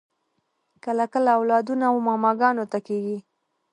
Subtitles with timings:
[0.83, 3.17] کله کله اولادونه و ماماګانو ته کیږي